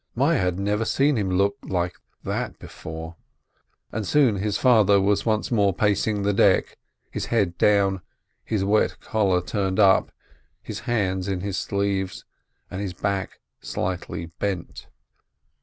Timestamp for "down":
7.59-8.01